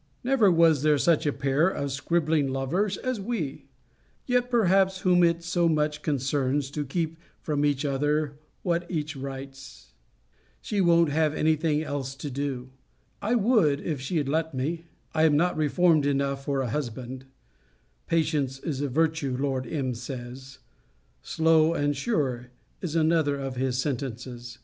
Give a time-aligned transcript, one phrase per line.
[0.24, 3.66] ]Never was there such a pair of scribbling lovers as we;
[4.26, 9.92] yet perhaps whom it so much concerns to keep from each other what each writes.
[10.60, 12.70] She won't have any thing else to do.
[13.22, 14.86] I would, if she'd let me.
[15.14, 17.26] I am not reformed enough for a husband.
[18.08, 19.94] Patience is a virtue, Lord M.
[19.94, 20.58] says.
[21.22, 22.50] Slow and sure,
[22.82, 24.58] is another of his sentences.